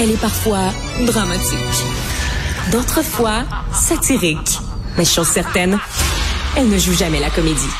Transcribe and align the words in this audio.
Elle 0.00 0.12
est 0.12 0.20
parfois 0.20 0.72
dramatique. 1.06 1.58
D'autres 2.70 3.02
fois, 3.02 3.42
satirique. 3.72 4.60
Mais 4.96 5.04
chose 5.04 5.26
certaine, 5.26 5.76
elle 6.56 6.68
ne 6.68 6.78
joue 6.78 6.92
jamais 6.92 7.18
la 7.18 7.30
comédie. 7.30 7.72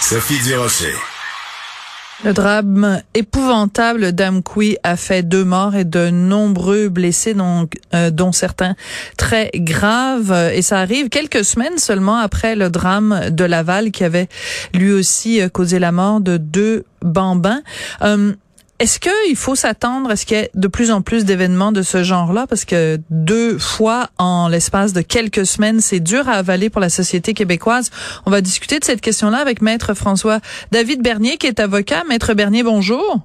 Sophie 0.00 0.38
Durocher. 0.44 0.94
Le 2.24 2.32
drame 2.32 3.02
épouvantable 3.14 4.12
d'Amqui 4.12 4.76
a 4.84 4.96
fait 4.96 5.24
deux 5.24 5.44
morts 5.44 5.74
et 5.74 5.84
de 5.84 6.10
nombreux 6.10 6.88
blessés, 6.88 7.34
dont, 7.34 7.68
euh, 7.92 8.10
dont 8.10 8.30
certains 8.30 8.76
très 9.16 9.50
graves. 9.52 10.32
Et 10.54 10.62
ça 10.62 10.78
arrive 10.78 11.08
quelques 11.08 11.44
semaines 11.44 11.78
seulement 11.78 12.18
après 12.18 12.54
le 12.54 12.70
drame 12.70 13.30
de 13.30 13.44
Laval 13.44 13.90
qui 13.90 14.04
avait 14.04 14.28
lui 14.74 14.92
aussi 14.92 15.40
causé 15.52 15.80
la 15.80 15.90
mort 15.90 16.20
de 16.20 16.36
deux 16.36 16.84
bambins. 17.02 17.62
Euh, 18.02 18.32
est-ce 18.80 18.98
qu'il 18.98 19.36
faut 19.36 19.54
s'attendre 19.54 20.10
à 20.10 20.16
ce 20.16 20.26
qu'il 20.26 20.36
y 20.36 20.40
ait 20.40 20.50
de 20.54 20.66
plus 20.66 20.90
en 20.90 21.00
plus 21.00 21.24
d'événements 21.24 21.70
de 21.70 21.82
ce 21.82 22.02
genre-là? 22.02 22.46
Parce 22.48 22.64
que 22.64 22.98
deux 23.08 23.58
fois 23.58 24.08
en 24.18 24.48
l'espace 24.48 24.92
de 24.92 25.00
quelques 25.00 25.46
semaines, 25.46 25.80
c'est 25.80 26.00
dur 26.00 26.28
à 26.28 26.32
avaler 26.32 26.70
pour 26.70 26.80
la 26.80 26.88
société 26.88 27.34
québécoise. 27.34 27.90
On 28.26 28.30
va 28.30 28.40
discuter 28.40 28.80
de 28.80 28.84
cette 28.84 29.00
question-là 29.00 29.38
avec 29.38 29.62
Maître 29.62 29.94
François 29.94 30.40
David 30.72 31.02
Bernier, 31.02 31.36
qui 31.36 31.46
est 31.46 31.60
avocat. 31.60 32.02
Maître 32.08 32.34
Bernier, 32.34 32.64
bonjour. 32.64 33.20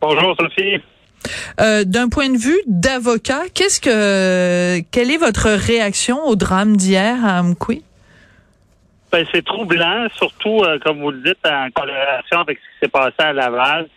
Bonjour, 0.00 0.36
Sophie. 0.38 0.80
Euh, 1.60 1.84
D'un 1.84 2.08
point 2.08 2.30
de 2.30 2.38
vue 2.38 2.60
d'avocat, 2.66 3.42
qu'est-ce 3.52 3.80
que, 3.80 4.80
quelle 4.92 5.10
est 5.10 5.18
votre 5.18 5.50
réaction 5.50 6.24
au 6.24 6.36
drame 6.36 6.76
d'hier 6.76 7.16
à 7.24 7.40
Amqui? 7.40 7.82
Ben, 9.10 9.26
c'est 9.32 9.44
troublant, 9.44 10.06
surtout, 10.16 10.62
euh, 10.62 10.78
comme 10.78 11.00
vous 11.00 11.10
le 11.10 11.20
dites, 11.22 11.44
en 11.44 11.68
corrélation 11.74 12.38
avec 12.38 12.58
ce 12.58 12.62
qui 12.62 12.84
s'est 12.84 12.88
passé 12.88 13.16
à 13.18 13.32
Laval. 13.32 13.88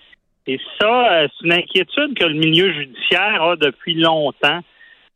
Et 0.46 0.60
ça, 0.80 1.14
euh, 1.14 1.28
c'est 1.40 1.46
une 1.46 1.54
inquiétude 1.54 2.16
que 2.18 2.26
le 2.26 2.34
milieu 2.34 2.74
judiciaire 2.74 3.42
a 3.42 3.56
depuis 3.56 3.94
longtemps. 3.96 4.60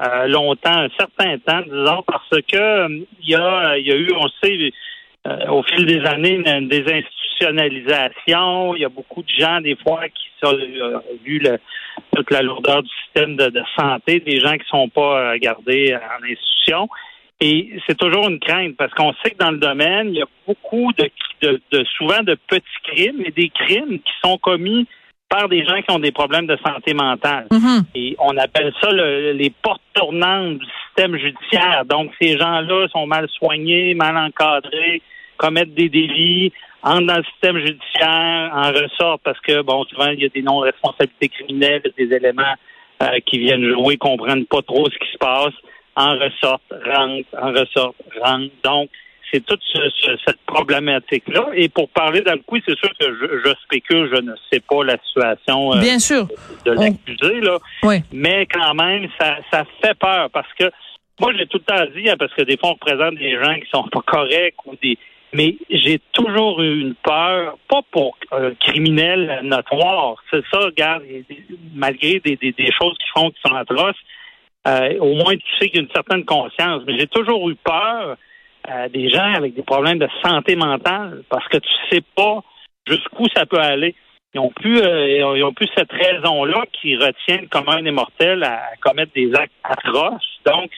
Euh, 0.02 0.28
longtemps, 0.28 0.78
un 0.78 0.88
certain 0.98 1.38
temps, 1.40 1.60
disons, 1.62 2.04
parce 2.04 2.30
que 2.30 2.56
euh, 2.56 2.88
il 3.22 3.30
y 3.30 3.36
a, 3.36 3.78
y 3.80 3.92
a 3.92 3.96
eu, 3.96 4.10
on 4.16 4.30
sait, 4.42 4.72
au 5.50 5.62
fil 5.64 5.86
des 5.86 6.00
années, 6.06 6.36
une 6.36 6.70
désinstitutionnalisation. 6.70 8.76
Il 8.76 8.82
y 8.82 8.86
a 8.86 8.90
beaucoup 8.90 9.24
de 9.24 9.30
gens, 9.30 9.60
des 9.60 9.76
fois, 9.76 10.08
qui 10.08 10.30
ont 10.44 10.56
vu 11.26 11.44
toute 12.16 12.32
la 12.32 12.42
lourdeur 12.42 12.82
du 12.84 12.90
système 13.04 13.36
de, 13.36 13.48
de, 13.48 13.62
santé, 13.78 14.22
des 14.22 14.40
gens 14.40 14.58
qui 14.58 14.66
sont 14.70 14.88
pas 14.88 15.38
gardés 15.40 15.94
en 15.96 16.24
institution. 16.24 16.88
Et 17.42 17.78
c'est 17.86 17.98
toujours 17.98 18.30
une 18.30 18.40
crainte 18.40 18.78
parce 18.78 18.94
qu'on 18.94 19.12
sait 19.22 19.32
que 19.32 19.38
dans 19.38 19.52
le 19.52 19.58
domaine, 19.58 20.08
il 20.10 20.20
y 20.20 20.22
a 20.22 20.28
beaucoup 20.48 20.94
de, 20.98 21.12
de, 21.42 21.62
de 21.72 21.84
souvent 21.98 22.24
de 22.24 22.38
petits 22.48 22.64
crimes 22.84 23.22
et 23.26 23.32
des 23.32 23.50
crimes 23.50 24.00
qui 24.00 24.14
sont 24.24 24.38
commis 24.38 24.88
par 25.30 25.50
des 25.50 25.66
gens 25.66 25.82
qui 25.82 25.92
ont 25.92 26.00
des 26.00 26.12
problèmes 26.12 26.48
de 26.48 26.58
santé 26.66 26.94
mentale. 26.94 27.48
Mhm. 27.52 27.84
Et 27.96 28.16
on 28.20 28.36
appelle 28.38 28.74
ça 28.82 28.92
les 28.92 29.54
portes 29.62 29.82
tournantes 29.94 30.58
du 30.60 30.66
système 30.88 31.18
judiciaire. 31.18 31.84
Donc, 31.86 32.12
ces 32.22 32.38
gens-là 32.38 32.88
sont 32.90 33.06
mal 33.06 33.28
soignés, 33.30 33.94
mal 33.94 34.16
encadrés, 34.18 35.02
commettent 35.38 35.74
des 35.74 35.90
délits, 35.90 36.54
entrent 36.82 37.08
dans 37.08 37.18
le 37.18 37.24
système 37.24 37.58
judiciaire, 37.60 38.52
en 38.54 38.72
ressortent 38.72 39.22
parce 39.24 39.40
que, 39.42 39.62
bon, 39.62 39.84
souvent, 39.86 40.10
il 40.10 40.22
y 40.22 40.26
a 40.26 40.30
des 40.30 40.42
non-responsabilités 40.42 41.30
criminelles, 41.30 41.82
des 41.98 42.16
éléments 42.16 42.56
euh, 43.04 43.20
qui 43.26 43.40
viennent 43.40 43.70
jouer, 43.70 43.98
comprennent 43.98 44.46
pas 44.46 44.62
trop 44.62 44.90
ce 44.90 44.98
qui 44.98 45.12
se 45.12 45.18
passe, 45.18 45.54
en 45.96 46.18
ressortent, 46.18 46.74
rentrent, 46.86 47.28
en 47.40 47.52
ressortent, 47.52 47.96
rentrent. 48.22 48.54
Donc, 48.64 48.90
c'est 49.32 49.46
toute 49.46 49.62
cette 50.26 50.40
problématique-là. 50.46 51.48
Et 51.54 51.70
pour 51.70 51.90
parler 51.90 52.22
d'Alcoui, 52.22 52.62
c'est 52.66 52.78
sûr 52.78 52.90
que 53.00 53.06
je, 53.06 53.40
je, 53.46 53.54
spécule, 53.64 54.10
je 54.14 54.22
ne 54.22 54.34
sais 54.52 54.60
pas 54.60 54.84
la 54.84 54.98
situation 55.06 55.74
euh, 55.74 55.80
Bien 55.80 56.00
sûr. 56.00 56.28
de, 56.66 56.72
l'accusé, 56.72 57.42
là. 57.42 57.60
Oui. 57.84 57.98
Mais 58.12 58.46
quand 58.46 58.74
même, 58.74 59.08
ça, 59.20 59.38
ça 59.52 59.66
fait 59.82 59.98
peur 59.98 60.30
parce 60.32 60.52
que 60.54 60.72
moi, 61.20 61.34
j'ai 61.36 61.48
tout 61.48 61.58
le 61.58 61.64
temps 61.64 61.86
dit, 61.96 62.10
hein, 62.10 62.16
parce 62.18 62.34
que 62.34 62.44
des 62.44 62.58
fois, 62.58 62.70
on 62.70 62.74
représente 62.74 63.16
des 63.16 63.34
gens 63.44 63.56
qui 63.56 63.68
sont 63.72 63.88
pas 63.88 64.02
corrects 64.02 64.66
ou 64.66 64.76
des. 64.82 64.98
Mais 65.34 65.58
j'ai 65.70 66.00
toujours 66.14 66.62
eu 66.62 66.80
une 66.80 66.96
peur, 66.96 67.58
pas 67.68 67.82
pour 67.92 68.18
un 68.32 68.52
criminel 68.52 69.42
notoire. 69.44 70.16
C'est 70.32 70.44
ça, 70.52 70.60
regarde, 70.60 71.04
malgré 71.76 72.20
des, 72.20 72.38
des, 72.38 72.54
des, 72.54 72.72
choses 72.72 72.96
qui 72.98 73.10
font 73.14 73.30
qui 73.32 73.42
sont 73.46 73.54
atroces, 73.54 73.96
euh, 74.68 74.98
au 75.00 75.16
moins 75.16 75.36
tu 75.36 75.44
sais 75.60 75.70
qu'il 75.70 75.78
y 75.78 75.80
a 75.80 75.82
une 75.82 75.92
certaine 75.94 76.24
conscience. 76.24 76.84
Mais 76.88 76.98
j'ai 76.98 77.08
toujours 77.08 77.50
eu 77.50 77.56
peur 77.56 78.16
des 78.92 79.10
gens 79.10 79.34
avec 79.34 79.54
des 79.54 79.64
problèmes 79.64 80.00
de 80.00 80.10
santé 80.24 80.56
mentale 80.56 81.24
parce 81.30 81.48
que 81.48 81.58
tu 81.58 81.70
sais 81.90 82.02
pas 82.16 82.42
jusqu'où 82.88 83.26
ça 83.36 83.46
peut 83.46 83.60
aller. 83.60 83.96
Ils 84.34 84.40
ont 84.40 84.50
plus, 84.50 84.80
euh, 84.80 85.38
ils 85.38 85.44
ont 85.44 85.54
plus 85.54 85.70
cette 85.76 85.92
raison-là 85.92 86.64
qui 86.74 86.96
retient 86.96 87.42
le 87.42 87.48
commun 87.48 87.82
des 87.82 87.92
mortels 87.92 88.44
à, 88.44 88.62
commettre 88.82 89.14
des 89.14 89.34
actes 89.34 89.54
atroces. 89.64 90.40
Donc, 90.46 90.70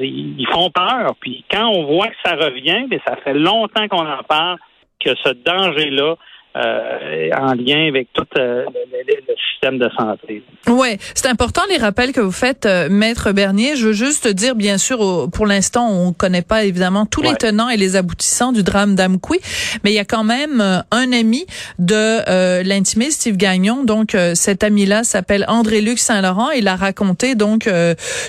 ils 0.00 0.48
font 0.50 0.70
peur. 0.70 1.14
Puis 1.20 1.44
quand 1.50 1.68
on 1.68 1.84
voit 1.84 2.08
que 2.08 2.16
ça 2.24 2.36
revient, 2.36 2.86
mais 2.88 3.00
ça 3.06 3.16
fait 3.16 3.34
longtemps 3.34 3.86
qu'on 3.88 4.06
en 4.06 4.22
parle, 4.22 4.58
que 4.98 5.14
ce 5.22 5.30
danger-là 5.30 6.16
euh, 6.56 7.30
en 7.36 7.54
lien 7.54 7.88
avec 7.88 8.12
tout 8.12 8.24
euh, 8.38 8.64
le, 8.64 9.34
système 9.52 9.78
de 9.78 9.88
santé. 9.98 10.44
Ouais, 10.68 10.98
c'est 11.14 11.26
important 11.26 11.62
les 11.68 11.78
rappels 11.78 12.12
que 12.12 12.20
vous 12.20 12.30
faites, 12.30 12.64
euh, 12.64 12.88
maître 12.88 13.32
Bernier. 13.32 13.74
Je 13.74 13.88
veux 13.88 13.92
juste 13.92 14.28
dire, 14.28 14.54
bien 14.54 14.78
sûr, 14.78 15.28
pour 15.32 15.46
l'instant, 15.46 15.90
on 15.90 16.12
connaît 16.12 16.42
pas 16.42 16.62
évidemment 16.64 17.06
tous 17.06 17.22
les 17.22 17.34
tenants 17.34 17.68
et 17.68 17.76
les 17.76 17.96
aboutissants 17.96 18.52
du 18.52 18.62
drame 18.62 18.94
d'Amqui, 18.94 19.40
mais 19.82 19.90
il 19.90 19.94
y 19.94 19.98
a 19.98 20.04
quand 20.04 20.22
même 20.22 20.60
un 20.60 21.12
ami 21.12 21.44
de 21.80 22.62
l'intimé, 22.62 23.10
Steve 23.10 23.36
Gagnon. 23.36 23.82
Donc, 23.82 24.16
cet 24.34 24.62
ami-là 24.62 25.02
s'appelle 25.02 25.44
André-Luc 25.48 25.98
Saint-Laurent. 25.98 26.50
Il 26.50 26.68
a 26.68 26.76
raconté 26.76 27.34
donc 27.34 27.68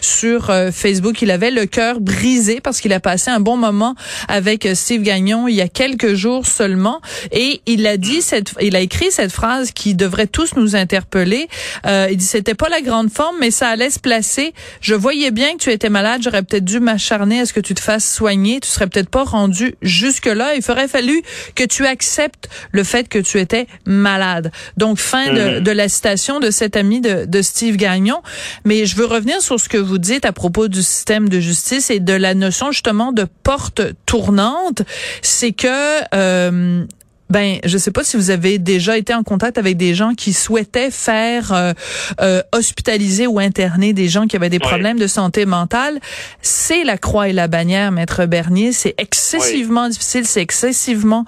sur 0.02 0.52
Facebook, 0.72 1.22
il 1.22 1.32
avait 1.32 1.52
le 1.52 1.66
cœur 1.66 2.00
brisé 2.00 2.60
parce 2.60 2.82
qu'il 2.82 2.94
a 2.94 3.00
passé 3.00 3.30
un 3.30 3.40
bon 3.40 3.58
moment 3.58 3.96
avec 4.28 4.68
Steve 4.74 5.04
Gagnon 5.04 5.48
il 5.48 5.56
y 5.56 5.62
a 5.62 5.68
quelques 5.68 6.14
jours 6.14 6.46
seulement, 6.46 7.02
et 7.32 7.62
il 7.66 7.86
a 7.88 7.98
dit 7.98 8.15
cette, 8.22 8.54
il 8.62 8.76
a 8.76 8.80
écrit 8.80 9.12
cette 9.12 9.32
phrase 9.32 9.72
qui 9.72 9.96
devrait 9.96 10.28
tous 10.28 10.56
nous 10.56 10.76
interpeller. 10.76 11.48
Euh, 11.86 12.08
il 12.10 12.18
dit 12.18 12.26
c'était 12.26 12.56
pas 12.56 12.70
la 12.70 12.82
grande 12.82 13.12
forme, 13.12 13.36
mais 13.40 13.52
ça 13.52 13.70
allait 13.70 13.90
se 13.90 14.00
placer. 14.00 14.54
Je 14.82 14.96
voyais 14.96 15.32
bien 15.32 15.54
que 15.54 15.64
tu 15.64 15.72
étais 15.72 15.90
malade. 15.90 16.22
J'aurais 16.24 16.44
peut-être 16.44 16.66
dû 16.66 16.80
m'acharner 16.80 17.42
à 17.42 17.46
ce 17.46 17.54
que 17.54 17.60
tu 17.60 17.74
te 17.74 17.80
fasses 17.80 18.12
soigner. 18.12 18.60
Tu 18.60 18.70
serais 18.70 18.88
peut-être 18.88 19.10
pas 19.10 19.24
rendu 19.24 19.76
jusque 19.82 20.26
là. 20.26 20.56
Il 20.56 20.62
ferait 20.62 20.88
fallu 20.88 21.22
que 21.56 21.64
tu 21.64 21.86
acceptes 21.86 22.50
le 22.72 22.84
fait 22.84 23.08
que 23.08 23.20
tu 23.20 23.40
étais 23.40 23.68
malade. 23.86 24.52
Donc 24.78 24.98
fin 24.98 25.34
de, 25.34 25.60
mhm. 25.60 25.72
la 25.72 25.90
citation 25.90 26.40
de 26.40 26.52
cet 26.52 26.76
ami 26.76 27.02
de, 27.02 27.26
de 27.26 27.42
Steve 27.42 27.78
Gagnon. 27.78 28.22
Mais 28.64 28.86
je 28.86 28.96
veux 28.96 29.06
revenir 29.06 29.42
sur 29.42 29.60
ce 29.60 29.70
que 29.70 29.78
vous 29.78 29.98
dites 29.98 30.26
à 30.26 30.32
propos 30.32 30.68
du 30.68 30.82
système 30.82 31.30
de 31.30 31.40
justice 31.40 31.90
et 31.90 32.00
de 32.00 32.14
la 32.14 32.34
notion 32.34 32.72
justement 32.72 33.12
de 33.12 33.26
porte 33.44 33.82
tournante. 34.06 34.82
C'est 35.22 35.52
que 35.52 35.68
euh, 36.14 36.86
ben, 37.30 37.58
je 37.64 37.78
sais 37.78 37.92
pas 37.92 38.04
si 38.04 38.18
vous 38.18 38.30
avez 38.30 38.60
déjà 38.60 38.98
été 38.98 39.14
en 39.14 39.24
contact 39.24 39.58
avec 39.58 39.78
des 39.78 39.96
gens 39.96 40.14
qui 40.14 40.32
souhaitaient 40.32 40.92
faire 40.92 41.52
euh, 41.54 41.74
euh, 42.22 42.42
hospitaliser 42.52 43.26
ou 43.28 43.40
interner 43.40 43.94
des 43.94 44.08
gens 44.08 44.28
qui 44.28 44.36
avaient 44.36 44.50
des 44.50 44.60
problèmes 44.60 45.00
de 45.00 45.08
santé 45.08 45.46
mentale. 45.46 46.00
C'est 46.42 46.84
la 46.84 46.98
croix 46.98 47.28
et 47.30 47.34
la 47.34 47.48
bannière, 47.48 47.92
maître 47.92 48.26
Bernier. 48.26 48.72
C'est 48.72 48.94
excessivement 48.98 49.90
difficile, 49.90 50.26
c'est 50.26 50.42
excessivement 50.42 51.26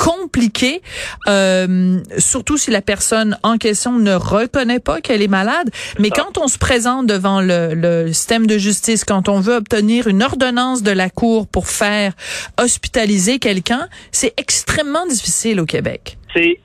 compliqué, 0.00 0.80
euh, 1.28 1.98
surtout 2.16 2.56
si 2.56 2.70
la 2.70 2.80
personne 2.80 3.36
en 3.42 3.58
question 3.58 3.98
ne 3.98 4.14
reconnaît 4.14 4.80
pas 4.80 5.02
qu'elle 5.02 5.20
est 5.20 5.28
malade. 5.28 5.68
Mais 5.98 6.08
quand 6.08 6.38
on 6.38 6.48
se 6.48 6.58
présente 6.58 7.06
devant 7.06 7.42
le, 7.42 7.74
le, 7.74 8.08
système 8.08 8.46
de 8.46 8.56
justice, 8.56 9.04
quand 9.04 9.28
on 9.28 9.40
veut 9.40 9.56
obtenir 9.56 10.06
une 10.06 10.22
ordonnance 10.22 10.82
de 10.82 10.90
la 10.90 11.10
Cour 11.10 11.46
pour 11.52 11.66
faire 11.66 12.12
hospitaliser 12.58 13.38
quelqu'un, 13.38 13.88
c'est 14.10 14.32
extrêmement 14.40 15.06
difficile 15.06 15.60
au 15.60 15.66
Québec. 15.66 16.16
C'est 16.34 16.58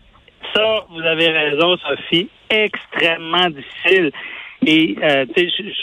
ça, 0.54 0.86
vous 0.90 1.02
avez 1.02 1.28
raison, 1.28 1.76
Sophie, 1.78 2.30
extrêmement 2.50 3.50
difficile. 3.50 4.12
Et 4.66 4.96
euh, 5.04 5.26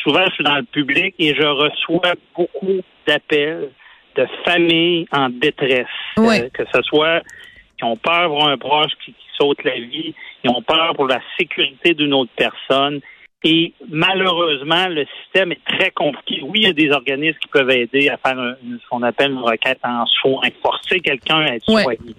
souvent, 0.02 0.24
je 0.28 0.34
suis 0.34 0.44
dans 0.44 0.56
le 0.56 0.64
public 0.64 1.14
et 1.18 1.34
je 1.34 1.42
reçois 1.42 2.14
beaucoup 2.34 2.80
d'appels 3.06 3.70
de 4.16 4.26
familles 4.44 5.06
en 5.12 5.28
détresse. 5.28 5.86
Euh, 6.18 6.48
que 6.52 6.64
ce 6.72 6.82
soit 6.82 7.22
qui 7.78 7.84
ont 7.84 7.96
peur 7.96 8.28
pour 8.28 8.46
un 8.46 8.56
proche 8.58 8.92
qui, 9.04 9.14
saute 9.38 9.64
la 9.64 9.74
vie, 9.74 10.14
ils 10.44 10.50
ont 10.50 10.62
peur 10.62 10.92
pour 10.94 11.06
la 11.06 11.20
sécurité 11.38 11.94
d'une 11.94 12.12
autre 12.12 12.30
personne. 12.36 13.00
Et 13.44 13.72
malheureusement, 13.88 14.88
le 14.88 15.04
système 15.22 15.52
est 15.52 15.64
très 15.64 15.90
compliqué. 15.90 16.42
Oui, 16.42 16.60
il 16.60 16.62
y 16.64 16.66
a 16.66 16.72
des 16.72 16.90
organismes 16.90 17.38
qui 17.38 17.48
peuvent 17.48 17.70
aider 17.70 18.08
à 18.08 18.18
faire 18.18 18.36
ce 18.60 18.88
qu'on 18.88 19.02
appelle 19.02 19.32
une 19.32 19.38
requête 19.38 19.80
en 19.82 20.06
soins, 20.06 20.48
forcer 20.62 21.00
quelqu'un 21.00 21.40
à 21.40 21.54
être 21.56 21.64
soigné. 21.64 22.14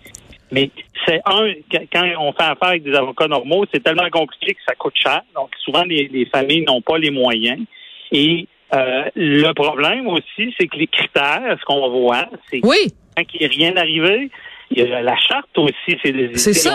Mais 0.52 0.70
c'est 1.06 1.22
un, 1.26 1.54
quand 1.92 2.08
on 2.20 2.34
fait 2.34 2.44
affaire 2.44 2.70
avec 2.70 2.84
des 2.84 2.94
avocats 2.94 3.28
normaux, 3.28 3.66
c'est 3.74 3.82
tellement 3.82 4.10
compliqué 4.10 4.54
que 4.54 4.62
ça 4.68 4.76
coûte 4.76 4.96
cher. 4.96 5.22
Donc, 5.34 5.50
souvent, 5.64 5.84
les, 5.84 6.10
les 6.12 6.26
familles 6.26 6.66
n'ont 6.66 6.82
pas 6.82 6.98
les 6.98 7.10
moyens. 7.10 7.62
Et 8.12 8.48
euh, 8.74 9.04
le 9.16 9.52
problème 9.54 10.08
aussi, 10.08 10.54
c'est 10.58 10.68
que 10.68 10.78
les 10.78 10.88
critères, 10.88 11.58
ce 11.60 11.66
qu'on 11.66 11.90
voit, 11.90 12.28
c'est 12.50 12.62
oui. 12.64 12.94
qu'il 13.28 13.40
n'y 13.40 13.46
ait 13.46 13.50
rien 13.50 13.78
arrivé, 13.78 14.30
il 14.72 14.80
y 14.80 14.94
a 14.94 15.02
la 15.02 15.16
charte 15.18 15.58
aussi, 15.58 15.98
c'est 16.04 16.12
des, 16.12 16.32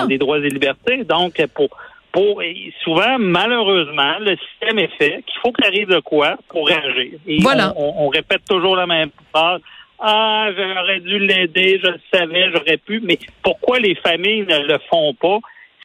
des 0.06 0.18
droits 0.18 0.38
et 0.38 0.48
libertés. 0.48 1.04
Donc, 1.04 1.44
pour 1.54 1.70
pour 2.12 2.42
souvent, 2.82 3.18
malheureusement, 3.18 4.18
le 4.20 4.36
système 4.36 4.78
est 4.78 4.90
fait 4.98 5.22
qu'il 5.26 5.40
faut 5.42 5.52
qu'il 5.52 5.66
arrive 5.66 5.88
de 5.88 6.00
quoi 6.00 6.36
pour 6.48 6.66
réagir. 6.66 7.18
Et 7.26 7.38
voilà. 7.40 7.72
On, 7.76 8.08
répète 8.08 8.42
toujours 8.48 8.76
la 8.76 8.86
même 8.86 9.10
phrase. 9.30 9.60
Ah, 9.98 10.48
j'aurais 10.56 11.00
dû 11.00 11.18
l'aider, 11.18 11.80
je 11.82 11.90
le 11.90 12.00
savais, 12.12 12.50
j'aurais 12.52 12.76
pu, 12.78 13.00
mais 13.04 13.18
pourquoi 13.42 13.78
les 13.78 13.94
familles 13.96 14.46
ne 14.48 14.58
le 14.66 14.78
font 14.88 15.12
pas? 15.14 15.38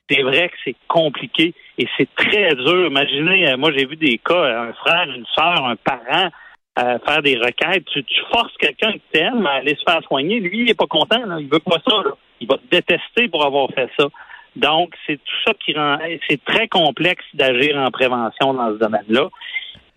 C'est 0.10 0.22
vrai 0.22 0.50
que 0.50 0.56
c'est 0.66 0.76
compliqué 0.88 1.54
et 1.78 1.88
c'est 1.98 2.14
très 2.16 2.56
dur. 2.56 2.88
Imaginez, 2.88 3.50
euh, 3.50 3.58
moi 3.58 3.72
j'ai 3.76 3.86
vu 3.86 3.96
des 3.96 4.18
cas, 4.18 4.64
un 4.68 4.74
frère, 4.74 5.08
une 5.16 5.26
soeur, 5.34 5.66
un 5.66 5.76
parent 5.76 6.30
à 6.76 7.00
faire 7.00 7.22
des 7.22 7.38
requêtes. 7.38 7.86
Tu, 7.86 8.04
forces 8.32 8.56
quelqu'un 8.58 8.94
que 8.94 9.02
t'aimes 9.12 9.46
à 9.46 9.54
aller 9.54 9.76
se 9.76 9.84
faire 9.88 10.02
soigner. 10.04 10.40
Lui, 10.40 10.62
il 10.62 10.70
est 10.70 10.78
pas 10.78 10.88
content. 10.88 11.24
Là. 11.26 11.38
Il 11.40 11.48
veut 11.48 11.60
pas 11.60 11.78
ça. 11.88 12.04
Il 12.40 12.48
va 12.48 12.58
te 12.58 12.68
détester 12.70 13.28
pour 13.30 13.46
avoir 13.46 13.70
fait 13.70 13.90
ça. 13.98 14.08
Donc, 14.56 14.94
c'est 15.06 15.18
tout 15.18 15.36
ça 15.46 15.54
qui 15.64 15.74
rend... 15.74 15.98
C'est 16.30 16.44
très 16.44 16.68
complexe 16.68 17.26
d'agir 17.34 17.78
en 17.78 17.90
prévention 17.92 18.54
dans 18.54 18.72
ce 18.74 18.80
domaine-là. 18.80 19.30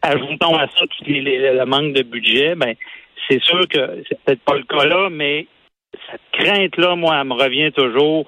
Ajoutons 0.03 0.57
à 0.57 0.67
ça 0.69 0.85
le 1.07 1.65
manque 1.65 1.95
de 1.95 2.03
budget. 2.03 2.55
Ben, 2.55 2.75
c'est 3.29 3.43
sûr 3.43 3.67
que 3.69 4.03
c'est 4.09 4.19
peut-être 4.23 4.43
pas 4.43 4.55
le 4.55 4.63
cas 4.63 4.85
là, 4.85 5.09
mais 5.11 5.47
cette 6.11 6.21
crainte-là, 6.33 6.95
moi, 6.97 7.19
elle 7.21 7.27
me 7.27 7.35
revient 7.35 7.73
toujours 7.73 8.27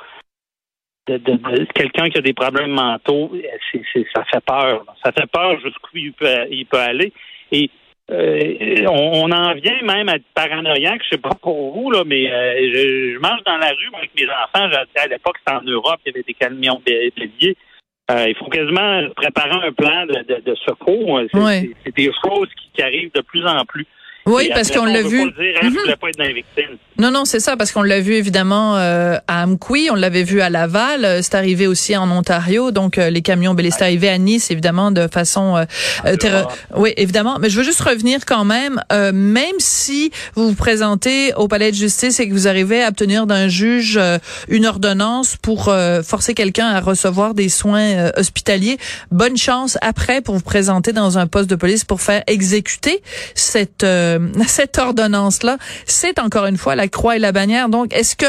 de, 1.09 1.65
quelqu'un 1.73 2.11
qui 2.11 2.19
a 2.19 2.21
des 2.21 2.35
problèmes 2.35 2.71
mentaux. 2.71 3.33
ça 4.15 4.25
fait 4.25 4.45
peur. 4.45 4.85
Ça 5.05 5.13
fait 5.13 5.31
peur 5.31 5.59
jusqu'où 5.61 5.97
il 5.97 6.13
peut, 6.13 6.47
il 6.51 6.67
peut 6.67 6.79
aller. 6.79 7.13
Et 7.51 7.71
euh, 8.11 8.87
on, 8.89 9.31
en 9.31 9.55
vient 9.55 9.83
même 9.83 10.09
à 10.09 10.15
être 10.15 10.25
paranoïaque, 10.35 11.03
je 11.05 11.17
sais 11.17 11.21
pas 11.21 11.35
pour 11.43 11.75
vous, 11.75 11.91
là, 11.91 12.05
mais 12.07 12.33
euh, 12.33 12.71
je, 12.73 13.15
je, 13.15 13.19
marche 13.19 13.43
dans 13.45 13.59
la 13.59 13.69
rue 13.69 13.91
avec 13.95 14.11
mes 14.19 14.27
enfants. 14.27 14.71
À 14.97 15.07
l'époque, 15.07 15.37
c'était 15.39 15.59
en 15.59 15.63
Europe, 15.63 16.01
il 16.07 16.13
y 16.13 16.15
avait 16.15 16.25
des 16.27 16.35
camions 16.35 16.81
béliers. 16.85 17.57
Euh, 18.11 18.25
il 18.27 18.35
faut 18.37 18.47
quasiment 18.47 19.03
préparer 19.15 19.67
un 19.67 19.73
plan 19.73 20.07
de, 20.07 20.41
de, 20.41 20.55
secours. 20.55 21.21
C'est 21.35 21.95
des 21.95 22.11
choses 22.25 22.49
qui, 22.75 22.83
arrivent 22.83 23.13
de 23.15 23.21
plus 23.21 23.45
en 23.47 23.65
plus. 23.67 23.87
Oui, 24.29 24.51
parce 24.55 24.71
qu'on 24.71 24.85
l'a 24.85 25.03
vu. 25.03 25.23
Non, 26.99 27.13
non, 27.13 27.25
c'est 27.25 27.39
ça, 27.39 27.57
parce 27.57 27.71
qu'on 27.71 27.83
l'a 27.83 28.01
vu 28.01 28.15
évidemment 28.15 28.77
euh, 28.77 29.19
à 29.29 29.45
Amqui, 29.45 29.89
on 29.89 29.95
l'avait 29.95 30.25
vu 30.25 30.41
à 30.41 30.51
Laval, 30.51 31.05
euh, 31.05 31.21
c'est 31.23 31.37
arrivé 31.37 31.69
aussi 31.69 31.97
en 31.97 32.11
Ontario, 32.11 32.73
donc 32.73 32.99
euh, 32.99 33.09
les 33.09 33.23
camions, 33.23 33.55
ben, 33.55 33.71
c'est 33.71 33.85
arrivé 33.85 34.09
à 34.09 34.19
Nice, 34.19 34.51
évidemment, 34.51 34.91
de 34.91 35.07
façon... 35.07 35.65
Euh, 36.05 36.45
oui, 36.75 36.93
évidemment, 36.97 37.39
mais 37.39 37.51
je 37.51 37.59
veux 37.59 37.63
juste 37.63 37.83
revenir 37.83 38.27
quand 38.27 38.45
même, 38.45 38.83
même 38.91 39.55
si 39.59 40.11
vous 40.35 40.49
vous 40.49 40.55
présentez 40.55 41.33
au 41.35 41.47
palais 41.47 41.71
de 41.71 41.77
justice 41.77 42.19
et 42.19 42.29
que 42.29 42.33
vous 42.33 42.49
arrivez 42.49 42.83
à 42.83 42.89
obtenir 42.89 43.27
d'un 43.27 43.49
juge 43.49 43.99
une 44.49 44.67
ordonnance 44.67 45.37
pour 45.37 45.73
forcer 46.05 46.35
quelqu'un 46.35 46.67
à 46.67 46.81
recevoir 46.81 47.35
des 47.35 47.49
soins 47.49 48.11
hospitaliers, 48.17 48.79
bonne 49.11 49.37
chance 49.37 49.79
après 49.81 50.21
pour 50.21 50.35
vous 50.35 50.43
présenter 50.43 50.93
dans 50.93 51.19
un 51.19 51.27
poste 51.27 51.51
de 51.51 51.57
police 51.57 51.85
pour 51.85 52.01
faire 52.01 52.23
exécuter 52.27 53.03
cette 53.35 53.85
cette 54.47 54.79
ordonnance-là, 54.79 55.59
c'est 55.87 56.19
encore 56.19 56.47
une 56.47 56.57
fois 56.57 56.75
la 56.75 56.89
croix 56.89 57.17
et 57.17 57.19
la 57.19 57.33
bannière. 57.33 57.69
Donc, 57.69 57.95
est-ce 57.95 58.17
que 58.17 58.27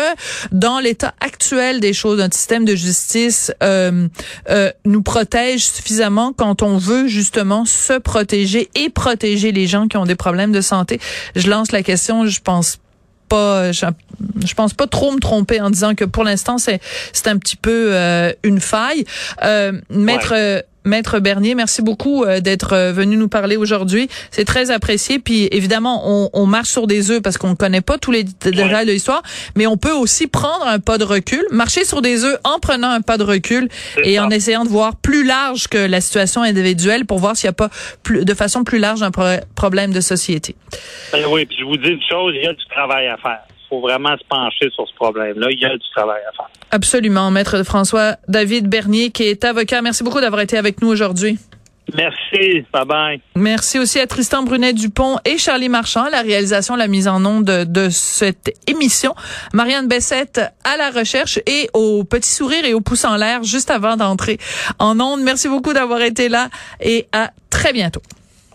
dans 0.51 0.79
l'état 0.79 1.13
actuel 1.19 1.79
des 1.79 1.93
choses, 1.93 2.19
notre 2.19 2.35
système 2.35 2.65
de 2.65 2.75
justice 2.75 3.51
euh, 3.63 4.07
euh, 4.49 4.71
nous 4.85 5.01
protège 5.01 5.65
suffisamment 5.65 6.33
quand 6.33 6.61
on 6.61 6.77
veut 6.77 7.07
justement 7.07 7.65
se 7.65 7.93
protéger 7.93 8.69
et 8.75 8.89
protéger 8.89 9.51
les 9.51 9.67
gens 9.67 9.87
qui 9.87 9.97
ont 9.97 10.05
des 10.05 10.15
problèmes 10.15 10.51
de 10.51 10.61
santé? 10.61 10.99
Je 11.35 11.49
lance 11.49 11.71
la 11.71 11.83
question, 11.83 12.25
je 12.25 12.39
pense 12.41 12.79
pas, 13.27 13.71
je, 13.71 13.85
pense 14.55 14.73
pas 14.73 14.87
trop 14.87 15.11
me 15.11 15.19
tromper 15.19 15.61
en 15.61 15.69
disant 15.69 15.93
que 15.93 16.03
pour 16.03 16.23
l'instant 16.23 16.57
c'est 16.57 16.79
c'est 17.13 17.27
un 17.27 17.37
petit 17.37 17.55
peu 17.55 17.89
euh, 17.93 18.33
une 18.43 18.59
faille. 18.59 19.05
maître 19.89 20.63
Maître 20.85 21.19
Bernier, 21.19 21.55
merci 21.55 21.81
beaucoup 21.81 22.23
euh, 22.23 22.39
d'être 22.39 22.73
euh, 22.73 22.91
venu 22.91 23.17
nous 23.17 23.27
parler 23.27 23.57
aujourd'hui. 23.57 24.07
C'est 24.31 24.45
très 24.45 24.71
apprécié. 24.71 25.19
Puis 25.19 25.47
évidemment, 25.51 26.03
on, 26.05 26.29
on 26.33 26.45
marche 26.45 26.69
sur 26.69 26.87
des 26.87 27.11
œufs 27.11 27.21
parce 27.21 27.37
qu'on 27.37 27.49
ne 27.49 27.55
connaît 27.55 27.81
pas 27.81 27.97
tous 27.97 28.11
les 28.11 28.23
détails 28.23 28.85
de 28.85 28.91
l'histoire, 28.91 29.21
mais 29.55 29.67
on 29.67 29.77
peut 29.77 29.91
aussi 29.91 30.27
prendre 30.27 30.65
un 30.65 30.79
pas 30.79 30.97
de 30.97 31.03
recul, 31.03 31.43
marcher 31.51 31.85
sur 31.85 32.01
des 32.01 32.23
œufs 32.23 32.37
en 32.43 32.59
prenant 32.59 32.89
un 32.89 33.01
pas 33.01 33.17
de 33.17 33.23
recul 33.23 33.67
et 34.03 34.19
en 34.19 34.29
essayant 34.29 34.63
de 34.63 34.69
voir 34.69 34.95
plus 34.95 35.25
large 35.25 35.67
que 35.67 35.77
la 35.77 36.01
situation 36.01 36.41
individuelle 36.41 37.05
pour 37.05 37.19
voir 37.19 37.35
s'il 37.35 37.47
n'y 37.47 37.51
a 37.51 37.53
pas 37.53 37.69
plus, 38.03 38.25
de 38.25 38.33
façon 38.33 38.63
plus 38.63 38.79
large 38.79 39.03
un 39.03 39.11
problème 39.55 39.91
de 39.91 40.01
société. 40.01 40.55
Ben 41.11 41.25
oui, 41.29 41.45
puis 41.45 41.57
je 41.59 41.65
vous 41.65 41.77
dis 41.77 41.89
une 41.89 42.01
chose, 42.09 42.33
il 42.35 42.43
y 42.43 42.47
a 42.47 42.53
du 42.53 42.65
travail 42.65 43.07
à 43.07 43.17
faire 43.17 43.39
faut 43.69 43.81
vraiment 43.81 44.15
se 44.17 44.23
pencher 44.27 44.69
sur 44.73 44.87
ce 44.87 44.93
problème-là. 44.95 45.47
Il 45.51 45.59
y 45.59 45.65
a 45.65 45.77
du 45.77 45.89
travail 45.95 46.21
à 46.27 46.35
faire. 46.35 46.49
Absolument. 46.71 47.31
Maître 47.31 47.63
François 47.63 48.15
David 48.27 48.67
Bernier, 48.67 49.11
qui 49.11 49.23
est 49.23 49.43
avocat. 49.43 49.81
Merci 49.81 50.03
beaucoup 50.03 50.21
d'avoir 50.21 50.41
été 50.41 50.57
avec 50.57 50.81
nous 50.81 50.89
aujourd'hui. 50.89 51.37
Merci. 51.95 52.65
Bye 52.71 52.85
bye. 52.85 53.21
Merci 53.35 53.79
aussi 53.79 53.99
à 53.99 54.05
Tristan 54.05 54.43
Brunet-Dupont 54.43 55.17
et 55.25 55.37
Charlie 55.37 55.69
Marchand, 55.69 56.07
la 56.09 56.21
réalisation, 56.21 56.75
la 56.75 56.87
mise 56.87 57.07
en 57.07 57.25
onde 57.25 57.45
de, 57.45 57.63
de 57.63 57.89
cette 57.89 58.53
émission. 58.67 59.15
Marianne 59.53 59.87
Bessette 59.87 60.41
à 60.63 60.77
la 60.77 60.91
recherche 60.91 61.39
et 61.47 61.69
au 61.73 62.03
petit 62.03 62.29
sourire 62.29 62.65
et 62.65 62.73
au 62.73 62.81
pouce 62.81 63.05
en 63.05 63.15
l'air 63.15 63.43
juste 63.43 63.71
avant 63.71 63.97
d'entrer 63.97 64.37
en 64.77 64.99
onde. 64.99 65.21
Merci 65.21 65.47
beaucoup 65.47 65.73
d'avoir 65.73 66.01
été 66.01 66.29
là 66.29 66.49
et 66.79 67.07
à 67.11 67.31
très 67.49 67.73
bientôt. 67.73 68.01